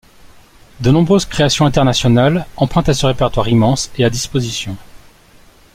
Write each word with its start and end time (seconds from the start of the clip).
De 0.79 0.89
nombreuses 0.89 1.27
créations 1.27 1.67
internationales 1.67 2.47
empruntent 2.57 2.89
à 2.89 2.95
ce 2.95 3.05
répertoire 3.05 3.47
immense 3.47 3.91
et 3.99 4.03
à 4.03 4.09
disposition. 4.09 4.75